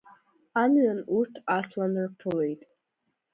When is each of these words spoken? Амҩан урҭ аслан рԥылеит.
Амҩан 0.61 0.99
урҭ 1.17 1.33
аслан 1.57 1.93
рԥылеит. 2.07 2.61